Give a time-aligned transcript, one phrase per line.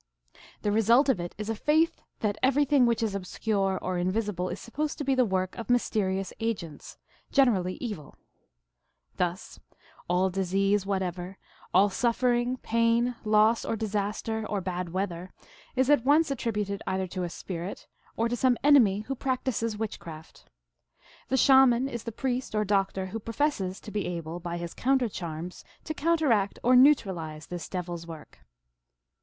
[0.63, 4.59] The result of it is a faith that everything which is obscure or invisible is
[4.59, 6.97] supposed to be the work of mysterious agents,
[7.31, 8.15] generally evil.
[9.17, 9.59] Thus
[10.09, 11.37] all disease whatever,
[11.71, 15.31] all suffering, pain, loss, or disaster, or bad weather,
[15.75, 17.85] is at once attributed either to a spirit
[18.17, 20.49] or to some enemy who practices witchcraft.
[21.29, 25.09] The Shaman is the priest or doctor, who professes to be able, by his counter
[25.09, 28.39] charms, to counteract or neu tralize this devil s work.